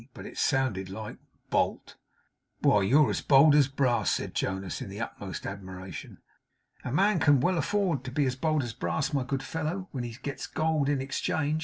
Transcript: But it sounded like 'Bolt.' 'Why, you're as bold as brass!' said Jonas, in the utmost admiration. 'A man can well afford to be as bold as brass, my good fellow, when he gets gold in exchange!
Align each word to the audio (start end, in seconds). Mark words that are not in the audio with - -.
But 0.15 0.25
it 0.25 0.35
sounded 0.35 0.89
like 0.89 1.17
'Bolt.' 1.51 1.95
'Why, 2.63 2.81
you're 2.81 3.11
as 3.11 3.21
bold 3.21 3.53
as 3.53 3.67
brass!' 3.67 4.09
said 4.09 4.33
Jonas, 4.33 4.81
in 4.81 4.89
the 4.89 4.99
utmost 4.99 5.45
admiration. 5.45 6.17
'A 6.83 6.91
man 6.91 7.19
can 7.19 7.39
well 7.39 7.59
afford 7.59 8.03
to 8.05 8.11
be 8.11 8.25
as 8.25 8.35
bold 8.35 8.63
as 8.63 8.73
brass, 8.73 9.13
my 9.13 9.23
good 9.23 9.43
fellow, 9.43 9.89
when 9.91 10.03
he 10.03 10.17
gets 10.23 10.47
gold 10.47 10.89
in 10.89 11.01
exchange! 11.01 11.59